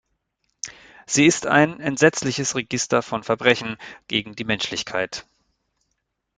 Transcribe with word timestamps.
Sie 1.05 1.27
ist 1.27 1.45
ein 1.45 1.79
entsetzliches 1.79 2.55
Register 2.55 3.03
von 3.03 3.21
Verbrechen 3.21 3.77
gegen 4.07 4.33
die 4.33 4.45
Menschlichkeit. 4.45 5.27